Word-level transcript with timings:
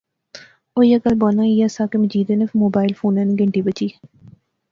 او 0.73 0.79
ایہہ 0.83 0.99
گل 1.05 1.15
بانا 1.21 1.43
ایہہ 1.49 1.67
سا 1.75 1.83
کہ 1.91 1.97
مجیدے 2.03 2.33
نےموبائل 2.39 2.91
فونے 2.99 3.23
نی 3.25 3.33
گھنتی 3.39 3.61
بجی 3.65 3.87